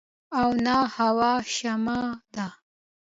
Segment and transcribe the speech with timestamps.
[0.39, 1.99] او نه اۤهو چشمه
[2.33, 2.47] ده